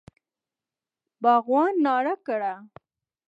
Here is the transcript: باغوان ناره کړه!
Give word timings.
باغوان 1.21 1.73
ناره 1.85 2.15
کړه! 2.25 2.53